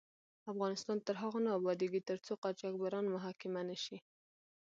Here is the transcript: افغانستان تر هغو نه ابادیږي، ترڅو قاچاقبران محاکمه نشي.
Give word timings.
افغانستان 0.51 0.97
تر 1.07 1.15
هغو 1.21 1.39
نه 1.45 1.51
ابادیږي، 1.59 2.01
ترڅو 2.09 2.31
قاچاقبران 2.43 3.05
محاکمه 3.15 3.61
نشي. 3.69 3.97